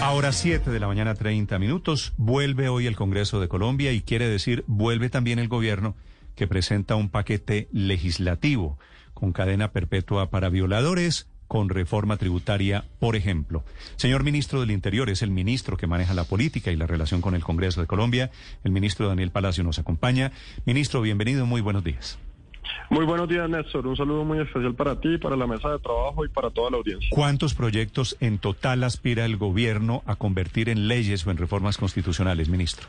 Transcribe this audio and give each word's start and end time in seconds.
Ahora 0.00 0.32
7 0.32 0.70
de 0.70 0.80
la 0.80 0.86
mañana 0.86 1.14
30 1.14 1.58
minutos. 1.58 2.12
Vuelve 2.16 2.68
hoy 2.68 2.86
el 2.86 2.96
Congreso 2.96 3.40
de 3.40 3.48
Colombia 3.48 3.92
y 3.92 4.02
quiere 4.02 4.28
decir 4.28 4.64
vuelve 4.66 5.10
también 5.10 5.38
el 5.38 5.48
gobierno 5.48 5.96
que 6.34 6.46
presenta 6.46 6.94
un 6.94 7.08
paquete 7.08 7.68
legislativo 7.72 8.78
con 9.14 9.32
cadena 9.32 9.72
perpetua 9.72 10.30
para 10.30 10.50
violadores, 10.50 11.28
con 11.48 11.70
reforma 11.70 12.18
tributaria, 12.18 12.84
por 13.00 13.16
ejemplo. 13.16 13.64
Señor 13.96 14.24
ministro 14.24 14.60
del 14.60 14.70
Interior, 14.70 15.08
es 15.08 15.22
el 15.22 15.30
ministro 15.30 15.76
que 15.76 15.86
maneja 15.86 16.12
la 16.12 16.24
política 16.24 16.70
y 16.70 16.76
la 16.76 16.86
relación 16.86 17.20
con 17.20 17.34
el 17.34 17.42
Congreso 17.42 17.80
de 17.80 17.86
Colombia. 17.86 18.30
El 18.62 18.72
ministro 18.72 19.08
Daniel 19.08 19.30
Palacio 19.30 19.64
nos 19.64 19.78
acompaña. 19.78 20.32
Ministro, 20.66 21.00
bienvenido, 21.00 21.46
muy 21.46 21.62
buenos 21.62 21.82
días. 21.82 22.18
Muy 22.90 23.04
buenos 23.04 23.28
días, 23.28 23.48
Néstor. 23.48 23.86
Un 23.86 23.96
saludo 23.96 24.24
muy 24.24 24.38
especial 24.38 24.74
para 24.74 25.00
ti, 25.00 25.18
para 25.18 25.36
la 25.36 25.46
mesa 25.46 25.70
de 25.70 25.78
trabajo 25.78 26.24
y 26.24 26.28
para 26.28 26.50
toda 26.50 26.70
la 26.70 26.76
audiencia. 26.78 27.08
¿Cuántos 27.10 27.54
proyectos 27.54 28.16
en 28.20 28.38
total 28.38 28.84
aspira 28.84 29.24
el 29.24 29.36
gobierno 29.36 30.02
a 30.06 30.16
convertir 30.16 30.68
en 30.68 30.88
leyes 30.88 31.26
o 31.26 31.30
en 31.30 31.36
reformas 31.36 31.78
constitucionales, 31.78 32.48
ministro? 32.48 32.86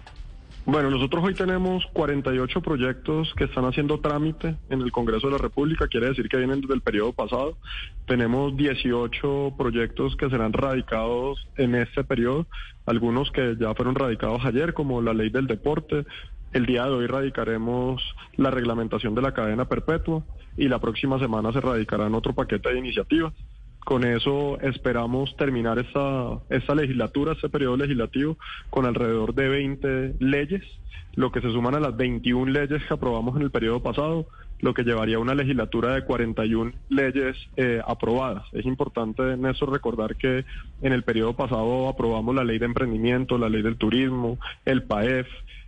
Bueno, 0.69 0.89
nosotros 0.89 1.23
hoy 1.23 1.33
tenemos 1.33 1.85
48 1.93 2.61
proyectos 2.61 3.33
que 3.37 3.45
están 3.45 3.63
haciendo 3.63 4.01
trámite 4.01 4.57
en 4.69 4.81
el 4.81 4.91
Congreso 4.91 5.27
de 5.27 5.31
la 5.31 5.37
República, 5.37 5.87
quiere 5.87 6.09
decir 6.09 6.27
que 6.27 6.35
vienen 6.35 6.59
desde 6.59 6.73
el 6.73 6.81
periodo 6.81 7.13
pasado. 7.13 7.57
Tenemos 8.05 8.57
18 8.57 9.53
proyectos 9.57 10.17
que 10.17 10.29
serán 10.29 10.51
radicados 10.51 11.47
en 11.55 11.73
este 11.73 12.03
periodo, 12.03 12.47
algunos 12.85 13.31
que 13.31 13.55
ya 13.57 13.73
fueron 13.75 13.95
radicados 13.95 14.43
ayer, 14.43 14.73
como 14.73 15.01
la 15.01 15.13
ley 15.13 15.29
del 15.29 15.47
deporte. 15.47 16.05
El 16.53 16.65
día 16.65 16.85
de 16.85 16.91
hoy 16.91 17.07
radicaremos 17.07 18.01
la 18.37 18.51
reglamentación 18.51 19.13
de 19.15 19.21
la 19.21 19.33
cadena 19.33 19.65
perpetua 19.65 20.23
y 20.55 20.67
la 20.69 20.79
próxima 20.79 21.19
semana 21.19 21.51
se 21.51 21.61
radicarán 21.61 22.15
otro 22.15 22.33
paquete 22.33 22.69
de 22.69 22.79
iniciativas. 22.79 23.33
Con 23.83 24.03
eso 24.03 24.59
esperamos 24.59 25.35
terminar 25.37 25.79
esta, 25.79 26.39
esta 26.49 26.75
legislatura, 26.75 27.33
este 27.33 27.47
periodo 27.47 27.77
legislativo, 27.77 28.37
con 28.69 28.85
alrededor 28.85 29.33
de 29.33 29.47
20 29.47 30.15
leyes, 30.19 30.63
lo 31.15 31.31
que 31.31 31.41
se 31.41 31.51
suman 31.51 31.75
a 31.75 31.79
las 31.79 31.95
21 31.95 32.51
leyes 32.51 32.83
que 32.85 32.93
aprobamos 32.93 33.35
en 33.37 33.43
el 33.43 33.51
periodo 33.51 33.81
pasado, 33.81 34.27
lo 34.59 34.73
que 34.73 34.83
llevaría 34.83 35.17
a 35.17 35.19
una 35.19 35.35
legislatura 35.35 35.93
de 35.93 36.03
41 36.03 36.73
leyes 36.89 37.37
eh, 37.55 37.81
aprobadas. 37.85 38.43
Es 38.53 38.65
importante, 38.65 39.37
Néstor, 39.37 39.71
recordar 39.71 40.15
que 40.15 40.43
en 40.81 40.93
el 40.93 41.03
periodo 41.03 41.35
pasado 41.35 41.87
aprobamos 41.87 42.35
la 42.35 42.43
ley 42.43 42.59
de 42.59 42.65
emprendimiento, 42.65 43.37
la 43.37 43.49
ley 43.49 43.61
del 43.61 43.77
turismo, 43.77 44.37
el 44.65 44.83
PAEF, 44.83 45.27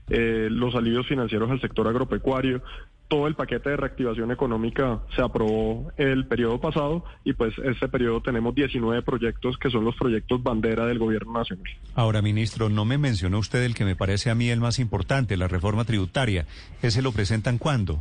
eh, 0.09 0.47
los 0.49 0.75
alivios 0.75 1.07
financieros 1.07 1.49
al 1.51 1.61
sector 1.61 1.87
agropecuario, 1.87 2.61
todo 3.09 3.27
el 3.27 3.35
paquete 3.35 3.71
de 3.71 3.77
reactivación 3.77 4.31
económica 4.31 4.99
se 5.15 5.21
aprobó 5.21 5.91
el 5.97 6.27
periodo 6.27 6.61
pasado 6.61 7.03
y 7.25 7.33
pues 7.33 7.53
este 7.63 7.87
periodo 7.87 8.21
tenemos 8.21 8.53
19 8.53 9.01
proyectos 9.01 9.57
que 9.57 9.71
son 9.71 9.83
los 9.83 9.95
proyectos 9.95 10.41
bandera 10.43 10.85
del 10.85 10.99
gobierno 10.99 11.33
nacional. 11.33 11.65
Ahora, 11.95 12.21
ministro, 12.21 12.69
no 12.69 12.85
me 12.85 12.99
mencionó 12.99 13.39
usted 13.39 13.63
el 13.63 13.73
que 13.73 13.83
me 13.83 13.95
parece 13.95 14.29
a 14.29 14.35
mí 14.35 14.49
el 14.49 14.59
más 14.59 14.77
importante, 14.77 15.37
la 15.37 15.47
reforma 15.47 15.85
tributaria. 15.85 16.45
¿Ese 16.83 17.01
lo 17.01 17.11
presentan 17.11 17.57
cuándo? 17.57 17.99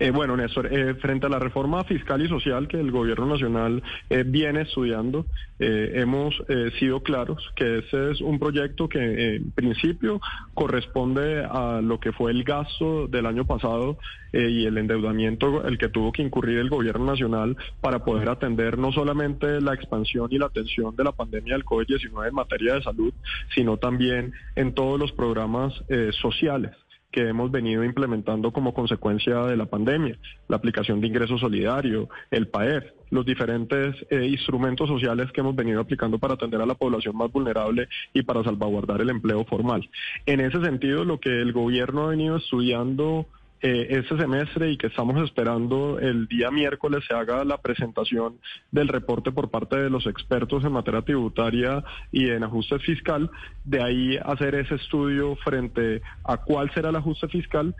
Eh, 0.00 0.10
bueno, 0.10 0.36
Néstor, 0.36 0.72
eh, 0.72 0.94
frente 0.96 1.26
a 1.26 1.28
la 1.28 1.38
reforma 1.38 1.84
fiscal 1.84 2.20
y 2.20 2.28
social 2.28 2.66
que 2.66 2.80
el 2.80 2.90
gobierno 2.90 3.26
nacional 3.26 3.80
eh, 4.10 4.24
viene 4.26 4.62
estudiando, 4.62 5.26
hemos 5.56 6.34
sido 6.80 7.00
claros 7.04 7.48
que 7.54 7.78
ese 7.78 8.10
es 8.10 8.20
un 8.20 8.40
proyecto 8.40 8.88
que 8.88 9.36
en 9.36 9.52
principio 9.52 10.20
corresponde 10.52 11.44
a 11.44 11.80
lo 11.80 12.00
que 12.00 12.10
fue 12.10 12.32
el 12.32 12.42
gasto 12.42 13.06
del 13.06 13.24
año 13.24 13.44
pasado 13.44 13.96
y 14.32 14.66
el 14.66 14.76
endeudamiento 14.76 15.64
el 15.64 15.78
que 15.78 15.88
tuvo 15.88 16.10
que 16.10 16.22
incurrir 16.22 16.58
el 16.58 16.70
gobierno 16.70 17.06
nacional 17.06 17.56
para 17.80 18.04
poder 18.04 18.30
atender 18.30 18.78
no 18.78 18.90
solamente 18.90 19.60
la 19.60 19.74
expansión 19.74 20.26
y 20.32 20.38
la 20.38 20.46
atención 20.46 20.96
de 20.96 21.04
la 21.04 21.12
pandemia 21.12 21.54
del 21.54 21.64
COVID-19 21.64 22.28
en 22.28 22.34
materia 22.34 22.74
de 22.74 22.82
salud, 22.82 23.14
sino 23.54 23.76
también 23.76 24.32
en 24.56 24.74
todos 24.74 24.98
los 24.98 25.12
programas 25.12 25.72
sociales 26.20 26.72
que 27.14 27.28
hemos 27.28 27.48
venido 27.52 27.84
implementando 27.84 28.50
como 28.50 28.74
consecuencia 28.74 29.44
de 29.44 29.56
la 29.56 29.66
pandemia, 29.66 30.18
la 30.48 30.56
aplicación 30.56 31.00
de 31.00 31.06
ingreso 31.06 31.38
solidario, 31.38 32.08
el 32.32 32.48
PAER, 32.48 32.92
los 33.10 33.24
diferentes 33.24 33.94
eh, 34.10 34.26
instrumentos 34.26 34.88
sociales 34.88 35.30
que 35.30 35.40
hemos 35.40 35.54
venido 35.54 35.80
aplicando 35.80 36.18
para 36.18 36.34
atender 36.34 36.60
a 36.60 36.66
la 36.66 36.74
población 36.74 37.16
más 37.16 37.30
vulnerable 37.30 37.86
y 38.12 38.22
para 38.22 38.42
salvaguardar 38.42 39.00
el 39.00 39.10
empleo 39.10 39.44
formal. 39.44 39.88
En 40.26 40.40
ese 40.40 40.60
sentido, 40.60 41.04
lo 41.04 41.20
que 41.20 41.30
el 41.40 41.52
gobierno 41.52 42.06
ha 42.06 42.08
venido 42.08 42.36
estudiando 42.36 43.26
este 43.64 44.18
semestre 44.18 44.72
y 44.72 44.76
que 44.76 44.88
estamos 44.88 45.16
esperando 45.24 45.98
el 45.98 46.26
día 46.26 46.50
miércoles 46.50 47.02
se 47.08 47.14
haga 47.14 47.44
la 47.44 47.56
presentación 47.56 48.38
del 48.70 48.88
reporte 48.88 49.32
por 49.32 49.50
parte 49.50 49.78
de 49.78 49.88
los 49.88 50.06
expertos 50.06 50.62
en 50.64 50.72
materia 50.72 51.00
tributaria 51.00 51.82
y 52.12 52.28
en 52.28 52.44
ajuste 52.44 52.78
fiscal, 52.80 53.30
de 53.64 53.82
ahí 53.82 54.18
hacer 54.22 54.54
ese 54.54 54.74
estudio 54.74 55.36
frente 55.36 56.02
a 56.24 56.36
cuál 56.36 56.70
será 56.74 56.90
el 56.90 56.96
ajuste 56.96 57.26
fiscal 57.28 57.74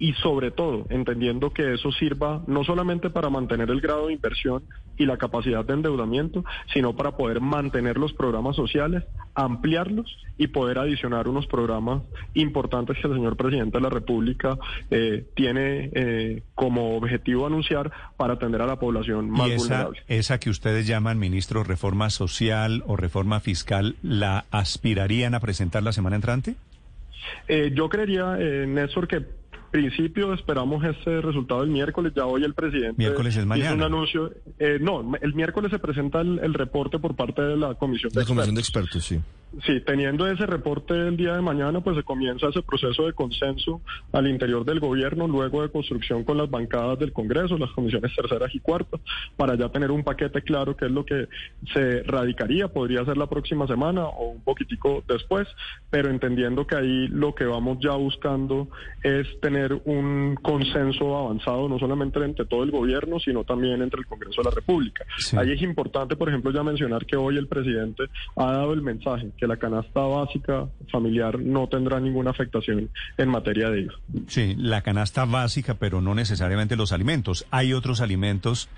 y 0.00 0.14
sobre 0.14 0.50
todo 0.50 0.86
entendiendo 0.88 1.52
que 1.52 1.74
eso 1.74 1.92
sirva 1.92 2.42
no 2.46 2.64
solamente 2.64 3.10
para 3.10 3.28
mantener 3.28 3.70
el 3.70 3.82
grado 3.82 4.06
de 4.06 4.14
inversión 4.14 4.64
y 4.96 5.04
la 5.04 5.18
capacidad 5.18 5.62
de 5.62 5.74
endeudamiento, 5.74 6.42
sino 6.72 6.96
para 6.96 7.16
poder 7.18 7.40
mantener 7.40 7.98
los 7.98 8.14
programas 8.14 8.56
sociales, 8.56 9.04
ampliarlos 9.34 10.16
y 10.38 10.48
poder 10.48 10.78
adicionar 10.78 11.28
unos 11.28 11.46
programas 11.46 12.02
importantes 12.32 12.96
que 12.98 13.08
el 13.08 13.14
señor 13.14 13.36
presidente 13.36 13.76
de 13.76 13.82
la 13.82 13.90
República 13.90 14.58
eh, 14.90 15.26
tiene 15.34 15.90
eh, 15.92 16.42
como 16.54 16.96
objetivo 16.96 17.46
anunciar 17.46 17.92
para 18.16 18.34
atender 18.34 18.62
a 18.62 18.66
la 18.66 18.76
población 18.76 19.28
más 19.28 19.48
¿Y 19.48 19.52
esa, 19.52 19.62
vulnerable. 19.64 20.00
Esa 20.08 20.40
que 20.40 20.48
ustedes 20.48 20.86
llaman, 20.86 21.18
ministro, 21.18 21.62
reforma 21.62 22.08
social 22.08 22.82
o 22.86 22.96
reforma 22.96 23.40
fiscal, 23.40 23.96
¿la 24.02 24.46
aspirarían 24.50 25.34
a 25.34 25.40
presentar 25.40 25.82
la 25.82 25.92
semana 25.92 26.16
entrante? 26.16 26.54
Eh, 27.48 27.72
yo 27.74 27.88
creería, 27.88 28.36
eh, 28.38 28.66
Néstor, 28.66 29.08
que 29.08 29.24
principio 29.70 30.32
esperamos 30.34 30.84
ese 30.84 31.20
resultado 31.20 31.62
el 31.62 31.70
miércoles. 31.70 32.12
Ya 32.14 32.26
hoy 32.26 32.44
el 32.44 32.54
presidente 32.54 32.94
miércoles 32.96 33.36
es 33.36 33.46
mañana. 33.46 33.70
hizo 33.70 33.76
un 33.76 33.82
anuncio. 33.82 34.32
Eh, 34.58 34.78
no, 34.80 35.12
el 35.20 35.34
miércoles 35.34 35.70
se 35.70 35.78
presenta 35.78 36.20
el, 36.20 36.38
el, 36.40 36.54
reporte 36.54 36.98
por 36.98 37.16
parte 37.16 37.42
de 37.42 37.56
la 37.56 37.74
comisión 37.74 38.12
de 38.12 38.20
la 38.20 38.26
comisión 38.26 38.54
de 38.54 38.60
expertos, 38.60 39.04
sí. 39.04 39.20
Sí, 39.66 39.80
teniendo 39.80 40.28
ese 40.28 40.46
reporte 40.46 40.94
el 40.94 41.16
día 41.16 41.34
de 41.34 41.42
mañana, 41.42 41.80
pues 41.80 41.96
se 41.96 42.04
comienza 42.04 42.48
ese 42.48 42.62
proceso 42.62 43.06
de 43.06 43.14
consenso 43.14 43.80
al 44.12 44.28
interior 44.28 44.64
del 44.64 44.78
gobierno, 44.78 45.26
luego 45.26 45.62
de 45.62 45.70
construcción 45.70 46.22
con 46.22 46.38
las 46.38 46.48
bancadas 46.48 47.00
del 47.00 47.12
Congreso, 47.12 47.58
las 47.58 47.72
comisiones 47.72 48.14
terceras 48.14 48.54
y 48.54 48.60
cuartas, 48.60 49.00
para 49.36 49.56
ya 49.56 49.68
tener 49.68 49.90
un 49.90 50.04
paquete 50.04 50.42
claro 50.42 50.76
que 50.76 50.84
es 50.84 50.92
lo 50.92 51.04
que 51.04 51.26
se 51.74 52.04
radicaría, 52.04 52.68
podría 52.68 53.04
ser 53.04 53.16
la 53.16 53.26
próxima 53.26 53.66
semana 53.66 54.04
o 54.04 54.28
un 54.28 54.40
poquitico 54.40 55.02
después, 55.08 55.48
pero 55.90 56.10
entendiendo 56.10 56.64
que 56.68 56.76
ahí 56.76 57.08
lo 57.08 57.34
que 57.34 57.44
vamos 57.44 57.78
ya 57.80 57.96
buscando 57.96 58.68
es 59.02 59.26
tener 59.40 59.59
un 59.84 60.36
consenso 60.40 61.16
avanzado, 61.16 61.68
no 61.68 61.78
solamente 61.78 62.22
entre 62.24 62.46
todo 62.46 62.62
el 62.64 62.70
gobierno, 62.70 63.18
sino 63.18 63.44
también 63.44 63.82
entre 63.82 64.00
el 64.00 64.06
Congreso 64.06 64.42
de 64.42 64.48
la 64.48 64.54
República. 64.54 65.04
Sí. 65.18 65.36
Ahí 65.36 65.52
es 65.52 65.62
importante, 65.62 66.16
por 66.16 66.28
ejemplo, 66.28 66.50
ya 66.52 66.62
mencionar 66.62 67.06
que 67.06 67.16
hoy 67.16 67.36
el 67.36 67.48
presidente 67.48 68.04
ha 68.36 68.52
dado 68.52 68.72
el 68.72 68.82
mensaje 68.82 69.30
que 69.36 69.46
la 69.46 69.56
canasta 69.56 70.00
básica 70.00 70.68
familiar 70.90 71.38
no 71.38 71.68
tendrá 71.68 72.00
ninguna 72.00 72.30
afectación 72.30 72.90
en 73.16 73.28
materia 73.28 73.70
de 73.70 73.82
IVA. 73.82 73.94
Sí, 74.26 74.54
la 74.58 74.82
canasta 74.82 75.24
básica, 75.24 75.74
pero 75.74 76.00
no 76.00 76.14
necesariamente 76.14 76.76
los 76.76 76.92
alimentos. 76.92 77.46
Hay 77.50 77.72
otros 77.72 78.00
alimentos 78.00 78.68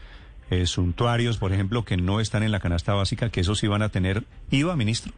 eh, 0.50 0.66
suntuarios, 0.66 1.38
por 1.38 1.52
ejemplo, 1.52 1.84
que 1.84 1.96
no 1.96 2.20
están 2.20 2.42
en 2.42 2.52
la 2.52 2.60
canasta 2.60 2.94
básica, 2.94 3.30
que 3.30 3.40
esos 3.40 3.58
sí 3.58 3.66
van 3.66 3.82
a 3.82 3.88
tener 3.88 4.24
IVA, 4.50 4.76
ministro. 4.76 5.12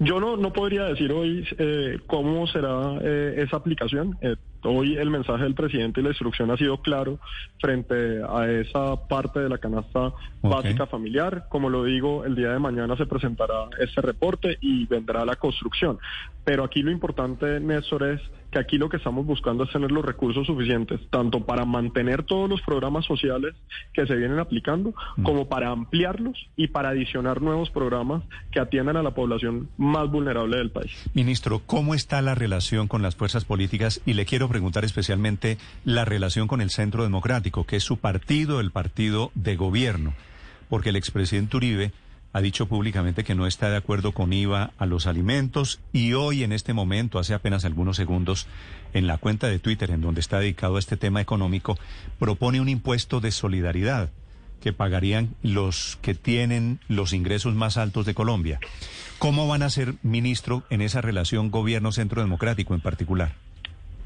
Yo 0.00 0.20
no, 0.20 0.36
no 0.36 0.52
podría 0.52 0.84
decir 0.84 1.12
hoy 1.12 1.46
eh, 1.58 1.98
cómo 2.06 2.46
será 2.46 2.98
eh, 3.02 3.44
esa 3.46 3.56
aplicación. 3.56 4.16
Eh, 4.20 4.36
hoy 4.64 4.96
el 4.96 5.10
mensaje 5.10 5.44
del 5.44 5.54
presidente 5.54 6.00
y 6.00 6.02
la 6.04 6.10
instrucción 6.10 6.50
ha 6.50 6.56
sido 6.56 6.80
claro 6.82 7.18
frente 7.60 8.22
a 8.28 8.50
esa 8.50 9.08
parte 9.08 9.40
de 9.40 9.48
la 9.48 9.58
canasta 9.58 10.08
okay. 10.08 10.50
básica 10.50 10.86
familiar. 10.86 11.46
Como 11.48 11.70
lo 11.70 11.84
digo, 11.84 12.24
el 12.24 12.34
día 12.34 12.52
de 12.52 12.58
mañana 12.58 12.96
se 12.96 13.06
presentará 13.06 13.68
ese 13.78 14.00
reporte 14.00 14.58
y 14.60 14.86
vendrá 14.86 15.24
la 15.24 15.36
construcción. 15.36 15.98
Pero 16.44 16.64
aquí 16.64 16.82
lo 16.82 16.90
importante, 16.90 17.60
Néstor, 17.60 18.04
es 18.04 18.20
que 18.50 18.58
aquí 18.58 18.78
lo 18.78 18.88
que 18.88 18.96
estamos 18.96 19.26
buscando 19.26 19.64
es 19.64 19.70
tener 19.70 19.92
los 19.92 20.04
recursos 20.04 20.46
suficientes, 20.46 21.00
tanto 21.10 21.44
para 21.44 21.64
mantener 21.64 22.22
todos 22.22 22.48
los 22.48 22.62
programas 22.62 23.04
sociales 23.04 23.54
que 23.92 24.06
se 24.06 24.14
vienen 24.14 24.38
aplicando, 24.38 24.94
mm. 25.16 25.22
como 25.22 25.48
para 25.48 25.70
ampliarlos 25.70 26.48
y 26.56 26.68
para 26.68 26.90
adicionar 26.90 27.42
nuevos 27.42 27.70
programas 27.70 28.22
que 28.50 28.60
atiendan 28.60 28.96
a 28.96 29.02
la 29.02 29.10
población 29.10 29.68
más 29.76 30.10
vulnerable 30.10 30.56
del 30.56 30.70
país. 30.70 30.92
Ministro, 31.14 31.60
¿cómo 31.66 31.94
está 31.94 32.22
la 32.22 32.34
relación 32.34 32.88
con 32.88 33.02
las 33.02 33.16
fuerzas 33.16 33.44
políticas? 33.44 34.00
Y 34.06 34.14
le 34.14 34.24
quiero 34.24 34.48
preguntar 34.48 34.84
especialmente 34.84 35.58
la 35.84 36.04
relación 36.04 36.48
con 36.48 36.60
el 36.60 36.70
Centro 36.70 37.02
Democrático, 37.02 37.64
que 37.64 37.76
es 37.76 37.84
su 37.84 37.98
partido, 37.98 38.60
el 38.60 38.70
partido 38.70 39.30
de 39.34 39.56
gobierno, 39.56 40.14
porque 40.68 40.90
el 40.90 40.96
expresidente 40.96 41.56
Uribe 41.56 41.92
ha 42.32 42.40
dicho 42.40 42.66
públicamente 42.66 43.24
que 43.24 43.34
no 43.34 43.46
está 43.46 43.70
de 43.70 43.76
acuerdo 43.76 44.12
con 44.12 44.32
IVA 44.32 44.72
a 44.78 44.86
los 44.86 45.06
alimentos 45.06 45.80
y 45.92 46.12
hoy 46.12 46.44
en 46.44 46.52
este 46.52 46.72
momento, 46.72 47.18
hace 47.18 47.34
apenas 47.34 47.64
algunos 47.64 47.96
segundos, 47.96 48.46
en 48.92 49.06
la 49.06 49.18
cuenta 49.18 49.48
de 49.48 49.58
Twitter 49.58 49.90
en 49.90 50.00
donde 50.00 50.20
está 50.20 50.38
dedicado 50.38 50.76
a 50.76 50.78
este 50.78 50.96
tema 50.96 51.20
económico, 51.20 51.78
propone 52.18 52.60
un 52.60 52.68
impuesto 52.68 53.20
de 53.20 53.30
solidaridad 53.30 54.10
que 54.60 54.72
pagarían 54.72 55.34
los 55.42 55.98
que 56.02 56.14
tienen 56.14 56.80
los 56.88 57.12
ingresos 57.12 57.54
más 57.54 57.76
altos 57.76 58.06
de 58.06 58.14
Colombia. 58.14 58.60
¿Cómo 59.18 59.48
van 59.48 59.62
a 59.62 59.70
ser, 59.70 59.94
ministro, 60.02 60.64
en 60.70 60.80
esa 60.80 61.00
relación 61.00 61.50
gobierno-centro 61.50 62.22
democrático 62.22 62.74
en 62.74 62.80
particular? 62.80 63.34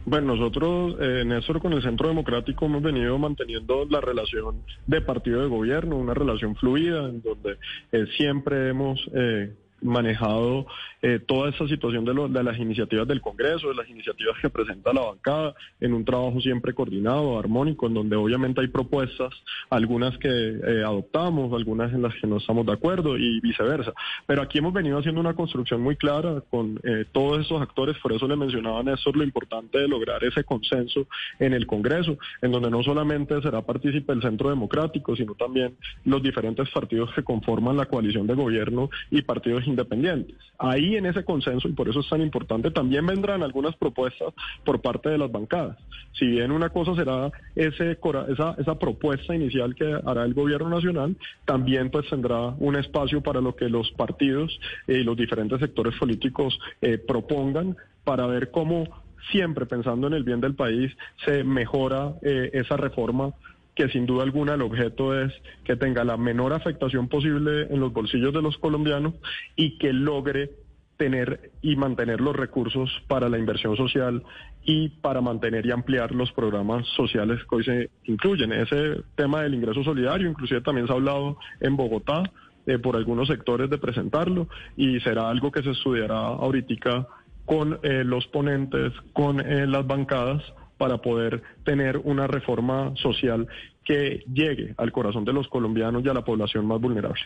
Bueno, 0.04 0.34
nosotros, 0.34 0.96
eh, 1.00 1.22
Néstor, 1.25 1.60
con 1.60 1.72
el 1.75 1.82
Centro 1.82 2.08
Democrático 2.08 2.66
hemos 2.66 2.82
venido 2.82 3.16
manteniendo 3.19 3.87
la 3.88 4.00
relación 4.00 4.62
de 4.87 5.00
partido 5.00 5.43
de 5.43 5.49
gobierno, 5.49 5.96
una 5.96 6.12
relación 6.12 6.56
fluida, 6.56 7.08
en 7.08 7.22
donde 7.22 7.56
eh, 7.93 8.06
siempre 8.16 8.69
hemos 8.69 9.00
eh, 9.14 9.54
manejado 9.82 10.67
eh, 11.02 11.19
toda 11.19 11.50
esta 11.50 11.67
situación 11.67 12.05
de, 12.05 12.12
de, 12.29 12.44
las 12.44 12.58
iniciativas 12.58 13.08
del 13.08 13.20
Congreso, 13.20 13.69
de 13.69 13.75
las 13.75 13.88
iniciativas 13.88 14.37
que 14.40 14.50
presenta 14.50 14.93
la 14.93 15.00
bancada, 15.00 15.55
en 15.81 15.94
un 15.94 16.05
trabajo 16.05 16.40
siempre 16.40 16.75
coordinado, 16.75 17.38
armónico, 17.38 17.87
en 17.87 17.94
donde 17.94 18.17
obviamente 18.17 18.61
hay 18.61 18.69
propuestas, 18.69 19.34
algunas 19.70 20.17
que 20.19 20.29
eh, 20.29 20.84
adoptamos, 20.84 21.52
algunas 21.52 21.93
en 21.93 22.02
las 22.02 22.14
que 22.14 22.26
no 22.26 22.37
estamos 22.37 22.67
de 22.67 22.73
acuerdo 22.73 23.17
y 23.17 23.40
viceversa. 23.40 23.93
Pero 24.26 24.43
aquí 24.43 24.58
hemos 24.58 24.73
venido 24.73 24.99
haciendo 24.99 25.20
una 25.20 25.34
construcción 25.34 25.81
muy 25.81 25.96
clara 25.96 26.43
con 26.50 26.79
eh, 26.84 27.05
todos 27.11 27.44
esos 27.44 27.61
actores, 27.61 27.96
por 27.99 28.12
eso 28.12 28.29
le 28.29 28.37
mencionaba 28.37 28.81
a 28.81 28.82
Néstor 28.82 29.17
lo 29.17 29.25
importante 29.25 29.79
de 29.79 29.88
lograr 29.88 30.23
ese 30.23 30.44
consenso 30.44 31.06
en 31.38 31.52
el 31.52 31.67
Congreso, 31.67 32.17
en 32.40 32.52
donde 32.52 32.70
no 32.70 32.82
solamente 32.82 33.40
será 33.43 33.62
partícipe 33.62 34.12
el 34.12 34.23
Centro 34.23 34.50
Democrático, 34.50 35.17
sino 35.17 35.34
también 35.34 35.76
los 36.05 36.23
diferentes 36.23 36.70
partidos 36.70 37.12
que 37.14 37.25
conforman 37.25 37.76
la 37.76 37.87
coalición 37.87 38.26
de 38.26 38.34
gobierno 38.34 38.90
y 39.11 39.23
partidos 39.23 39.67
independientes. 39.72 40.36
Ahí 40.58 40.96
en 40.96 41.06
ese 41.06 41.24
consenso, 41.24 41.69
y 41.69 41.72
por 41.72 41.88
eso 41.88 42.00
es 42.00 42.08
tan 42.08 42.22
importante, 42.22 42.70
también 42.70 43.04
vendrán 43.06 43.42
algunas 43.42 43.74
propuestas 43.76 44.32
por 44.64 44.80
parte 44.80 45.08
de 45.08 45.19
las 45.19 45.30
bancadas. 45.30 45.76
Si 46.12 46.26
bien 46.26 46.52
una 46.52 46.69
cosa 46.69 46.94
será 46.94 47.32
ese, 47.56 47.98
esa, 48.28 48.54
esa 48.58 48.78
propuesta 48.78 49.34
inicial 49.34 49.74
que 49.74 49.98
hará 50.04 50.24
el 50.24 50.34
gobierno 50.34 50.69
nacional, 50.69 51.16
también 51.44 51.90
pues 51.90 52.08
tendrá 52.08 52.54
un 52.58 52.76
espacio 52.76 53.20
para 53.22 53.40
lo 53.40 53.56
que 53.56 53.69
los 53.69 53.90
partidos 53.92 54.58
y 54.86 55.02
los 55.02 55.16
diferentes 55.16 55.58
sectores 55.58 55.94
políticos 55.98 56.58
eh, 56.80 56.98
propongan 56.98 57.76
para 58.04 58.26
ver 58.26 58.50
cómo 58.50 58.84
siempre 59.30 59.66
pensando 59.66 60.06
en 60.06 60.14
el 60.14 60.24
bien 60.24 60.40
del 60.40 60.54
país 60.54 60.92
se 61.24 61.44
mejora 61.44 62.14
eh, 62.22 62.50
esa 62.54 62.76
reforma 62.76 63.32
que 63.74 63.88
sin 63.88 64.06
duda 64.06 64.22
alguna 64.22 64.54
el 64.54 64.62
objeto 64.62 65.19
es 65.19 65.32
que 65.64 65.76
tenga 65.76 66.04
la 66.04 66.16
menor 66.16 66.52
afectación 66.52 67.08
posible 67.08 67.69
en 67.70 67.80
los 67.80 67.92
bolsillos 67.92 68.32
de 68.32 68.42
los 68.42 68.58
colombianos 68.58 69.14
y 69.56 69.78
que 69.78 69.92
logre 69.92 70.50
tener 70.96 71.50
y 71.62 71.74
mantener 71.74 72.20
los 72.20 72.36
recursos 72.36 72.90
para 73.08 73.28
la 73.28 73.38
inversión 73.38 73.76
social 73.76 74.22
y 74.64 74.90
para 74.90 75.20
mantener 75.20 75.66
y 75.66 75.72
ampliar 75.72 76.12
los 76.14 76.30
programas 76.32 76.86
sociales 76.96 77.40
que 77.48 77.56
hoy 77.56 77.64
se 77.64 77.90
incluyen. 78.04 78.52
Ese 78.52 79.02
tema 79.16 79.42
del 79.42 79.54
ingreso 79.54 79.82
solidario, 79.82 80.28
inclusive 80.28 80.60
también 80.60 80.86
se 80.86 80.92
ha 80.92 80.96
hablado 80.96 81.38
en 81.60 81.76
Bogotá 81.76 82.22
eh, 82.66 82.78
por 82.78 82.94
algunos 82.94 83.26
sectores 83.26 83.69
de 83.70 83.78
presentarlo 83.78 84.46
y 84.76 85.00
será 85.00 85.28
algo 85.28 85.50
que 85.50 85.62
se 85.62 85.70
estudiará 85.70 86.19
ahorita 86.19 87.08
con 87.46 87.80
eh, 87.82 88.04
los 88.04 88.26
ponentes, 88.28 88.92
con 89.12 89.40
eh, 89.40 89.66
las 89.66 89.84
bancadas 89.84 90.42
para 90.82 90.99
poder 90.99 91.44
tener 91.64 91.96
una 91.99 92.26
reforma 92.26 92.93
social 92.96 93.46
que 93.84 94.25
llegue 94.34 94.75
al 94.76 94.90
corazón 94.90 95.25
de 95.25 95.32
los 95.32 95.46
colombianos 95.46 96.05
y 96.05 96.08
a 96.08 96.12
la 96.12 96.25
población 96.25 96.67
más 96.67 96.81
vulnerable. 96.81 97.20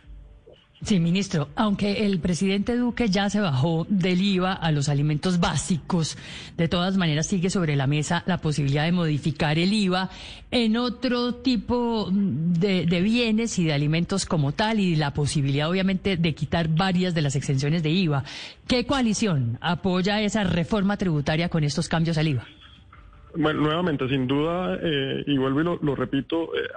Sí, 0.83 1.01
ministro, 1.01 1.49
aunque 1.57 2.05
el 2.05 2.21
presidente 2.21 2.77
Duque 2.77 3.09
ya 3.09 3.31
se 3.31 3.41
bajó 3.41 3.87
del 3.89 4.21
IVA 4.21 4.53
a 4.53 4.71
los 4.73 4.91
alimentos 4.91 5.41
básicos, 5.41 6.19
de 6.59 6.69
todas 6.69 6.99
maneras 6.99 7.29
sigue 7.29 7.49
sobre 7.49 7.77
la 7.77 7.87
mesa 7.87 8.25
la 8.27 8.37
posibilidad 8.37 8.85
de 8.85 8.93
modificar 8.93 9.59
el 9.59 9.73
IVA 9.73 10.11
en 10.51 10.77
otro 10.77 11.37
tipo 11.37 12.11
de, 12.13 12.85
de, 12.85 13.01
bienes 13.01 13.59
y 13.59 13.65
de 13.65 13.73
alimentos 13.73 14.27
como 14.27 14.53
tal 14.53 14.81
y 14.81 14.97
la 14.97 15.15
posibilidad 15.15 15.71
obviamente 15.71 16.19
de 16.19 16.35
quitar 16.35 16.69
varias 16.69 17.15
de 17.15 17.23
las 17.23 17.37
exenciones 17.37 17.83
de 17.83 17.89
IVA. 17.89 18.23
¿Qué 18.69 18.85
coalición 18.85 19.57
apoya 19.63 20.21
esa 20.21 20.45
reforma 20.45 20.99
tributaria 20.99 21.49
con 21.49 21.65
estos 21.65 21.89
cambios 21.89 22.19
al 22.19 22.29
IVA? 22.29 22.47
Bueno, 23.39 23.61
nuevamente, 23.61 24.09
sin 24.09 24.27
duda, 24.27 24.79
eh, 24.83 25.25
y 25.27 25.37
vuelvo 25.37 25.61
y 25.61 25.65
lo, 25.85 25.95
repito, 25.95 26.55
eh, 26.57 26.69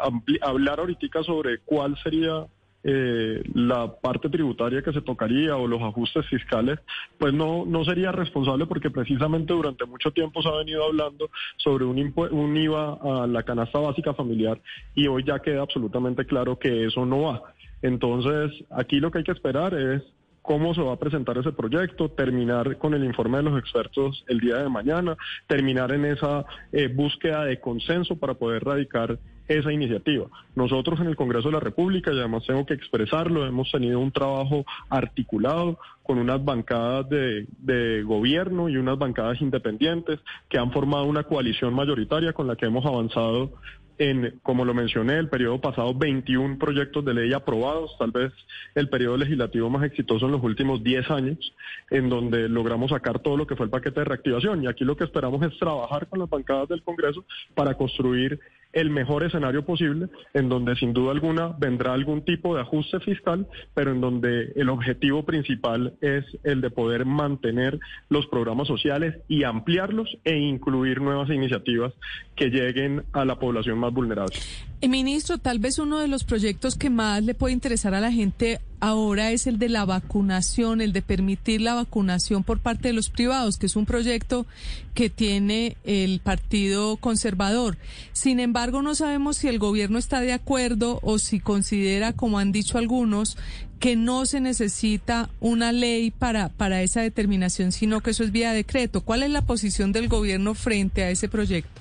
hablar 0.41 0.79
ahorita 0.79 1.23
sobre 1.23 1.59
cuál 1.59 1.97
sería 2.03 2.45
eh, 2.83 3.43
la 3.53 3.93
parte 3.93 4.29
tributaria 4.29 4.81
que 4.81 4.93
se 4.93 5.01
tocaría 5.01 5.57
o 5.57 5.67
los 5.67 5.81
ajustes 5.81 6.25
fiscales, 6.27 6.79
pues 7.17 7.33
no, 7.33 7.65
no 7.65 7.83
sería 7.83 8.11
responsable 8.11 8.65
porque 8.67 8.89
precisamente 8.89 9.53
durante 9.53 9.85
mucho 9.85 10.11
tiempo 10.11 10.41
se 10.41 10.49
ha 10.49 10.57
venido 10.57 10.85
hablando 10.85 11.29
sobre 11.57 11.85
un, 11.85 12.13
un 12.31 12.57
IVA 12.57 12.99
a 13.01 13.27
la 13.27 13.43
canasta 13.43 13.79
básica 13.79 14.13
familiar 14.13 14.61
y 14.95 15.07
hoy 15.07 15.23
ya 15.25 15.39
queda 15.39 15.61
absolutamente 15.61 16.25
claro 16.25 16.57
que 16.57 16.85
eso 16.85 17.05
no 17.05 17.21
va. 17.23 17.43
Entonces, 17.81 18.51
aquí 18.69 18.99
lo 18.99 19.11
que 19.11 19.19
hay 19.19 19.23
que 19.23 19.31
esperar 19.31 19.73
es 19.73 20.03
cómo 20.41 20.73
se 20.73 20.81
va 20.81 20.93
a 20.93 20.99
presentar 20.99 21.37
ese 21.37 21.51
proyecto, 21.51 22.09
terminar 22.09 22.77
con 22.77 22.93
el 22.93 23.03
informe 23.03 23.37
de 23.37 23.43
los 23.43 23.59
expertos 23.59 24.23
el 24.27 24.39
día 24.39 24.57
de 24.57 24.69
mañana, 24.69 25.17
terminar 25.47 25.91
en 25.91 26.05
esa 26.05 26.45
eh, 26.71 26.87
búsqueda 26.87 27.45
de 27.45 27.59
consenso 27.59 28.15
para 28.17 28.33
poder 28.33 28.63
radicar 28.63 29.19
esa 29.47 29.73
iniciativa. 29.73 30.27
Nosotros 30.55 30.99
en 30.99 31.07
el 31.07 31.15
Congreso 31.15 31.47
de 31.49 31.55
la 31.55 31.59
República, 31.59 32.13
y 32.13 32.19
además 32.19 32.45
tengo 32.45 32.65
que 32.65 32.75
expresarlo, 32.75 33.45
hemos 33.45 33.71
tenido 33.71 33.99
un 33.99 34.11
trabajo 34.11 34.63
articulado 34.89 35.79
con 36.03 36.19
unas 36.19 36.43
bancadas 36.43 37.09
de, 37.09 37.47
de, 37.57 38.03
gobierno 38.03 38.69
y 38.69 38.77
unas 38.77 38.97
bancadas 38.97 39.41
independientes 39.41 40.19
que 40.49 40.57
han 40.57 40.71
formado 40.71 41.05
una 41.05 41.23
coalición 41.23 41.73
mayoritaria 41.73 42.33
con 42.33 42.47
la 42.47 42.55
que 42.55 42.67
hemos 42.67 42.85
avanzado 42.85 43.51
en, 43.99 44.39
como 44.43 44.63
lo 44.63 44.73
mencioné, 44.73 45.17
el 45.17 45.27
periodo 45.27 45.59
pasado 45.59 45.93
21 45.93 46.57
proyectos 46.57 47.03
de 47.03 47.13
ley 47.13 47.33
aprobados, 47.33 47.95
tal 47.99 48.11
vez 48.11 48.31
el 48.73 48.89
periodo 48.89 49.17
legislativo 49.17 49.69
más 49.69 49.83
exitoso 49.83 50.25
en 50.25 50.31
los 50.31 50.43
últimos 50.43 50.81
10 50.81 51.11
años, 51.11 51.53
en 51.91 52.09
donde 52.09 52.47
logramos 52.47 52.91
sacar 52.91 53.19
todo 53.19 53.35
lo 53.35 53.45
que 53.45 53.57
fue 53.57 53.65
el 53.65 53.69
paquete 53.69 53.99
de 53.99 54.05
reactivación. 54.05 54.63
Y 54.63 54.67
aquí 54.67 54.85
lo 54.85 54.95
que 54.95 55.03
esperamos 55.03 55.45
es 55.45 55.59
trabajar 55.59 56.07
con 56.07 56.19
las 56.19 56.29
bancadas 56.29 56.69
del 56.69 56.81
Congreso 56.81 57.25
para 57.53 57.73
construir 57.75 58.39
el 58.71 58.89
mejor 58.89 59.23
escenario 59.23 59.65
posible, 59.65 60.07
en 60.33 60.47
donde 60.47 60.75
sin 60.75 60.93
duda 60.93 61.11
alguna 61.11 61.55
vendrá 61.57 61.93
algún 61.93 62.23
tipo 62.23 62.55
de 62.55 62.61
ajuste 62.61 62.99
fiscal, 62.99 63.47
pero 63.73 63.91
en 63.91 64.01
donde 64.01 64.53
el 64.55 64.69
objetivo 64.69 65.23
principal 65.23 65.93
es 66.01 66.23
el 66.43 66.61
de 66.61 66.69
poder 66.69 67.05
mantener 67.05 67.79
los 68.09 68.27
programas 68.27 68.67
sociales 68.67 69.15
y 69.27 69.43
ampliarlos 69.43 70.17
e 70.23 70.37
incluir 70.37 71.01
nuevas 71.01 71.29
iniciativas 71.29 71.93
que 72.35 72.49
lleguen 72.49 73.03
a 73.11 73.25
la 73.25 73.39
población 73.39 73.79
más 73.79 73.88
vulnerable. 73.89 74.35
Eh, 74.81 74.87
ministro, 74.87 75.37
tal 75.37 75.59
vez 75.59 75.77
uno 75.77 75.99
de 75.99 76.07
los 76.07 76.23
proyectos 76.23 76.75
que 76.75 76.89
más 76.89 77.23
le 77.23 77.33
puede 77.33 77.53
interesar 77.53 77.93
a 77.93 77.99
la 77.99 78.11
gente 78.11 78.61
ahora 78.79 79.31
es 79.31 79.45
el 79.45 79.59
de 79.59 79.67
la 79.67 79.83
vacunación, 79.83 80.79
el 80.79 80.93
de 80.93 81.01
permitir 81.01 81.59
la 81.59 81.73
vacunación 81.73 82.43
por 82.43 82.59
parte 82.59 82.87
de 82.87 82.93
los 82.93 83.09
privados, 83.09 83.57
que 83.57 83.65
es 83.65 83.75
un 83.75 83.85
proyecto 83.85 84.45
que 84.93 85.09
tiene 85.09 85.75
el 85.83 86.21
Partido 86.21 86.95
Conservador. 86.97 87.77
Sin 88.13 88.39
embargo, 88.39 88.81
no 88.81 88.95
sabemos 88.95 89.37
si 89.37 89.49
el 89.49 89.59
gobierno 89.59 89.97
está 89.97 90.21
de 90.21 90.31
acuerdo 90.31 90.99
o 91.03 91.19
si 91.19 91.41
considera, 91.41 92.13
como 92.13 92.39
han 92.39 92.53
dicho 92.53 92.77
algunos, 92.77 93.37
que 93.79 93.95
no 93.95 94.25
se 94.25 94.41
necesita 94.41 95.29
una 95.39 95.71
ley 95.71 96.11
para, 96.11 96.49
para 96.49 96.81
esa 96.83 97.01
determinación, 97.01 97.71
sino 97.71 98.01
que 98.01 98.11
eso 98.11 98.23
es 98.23 98.31
vía 98.31 98.51
decreto. 98.51 99.01
¿Cuál 99.01 99.23
es 99.23 99.29
la 99.29 99.45
posición 99.45 99.91
del 99.91 100.09
gobierno 100.09 100.53
frente 100.53 101.03
a 101.03 101.09
ese 101.09 101.29
proyecto? 101.29 101.78